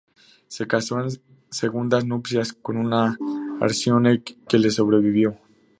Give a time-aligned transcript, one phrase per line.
[0.47, 1.11] Se casó en
[1.51, 3.19] segundas nupcias con una
[3.61, 5.37] Arsínoe, que le sobrevivió.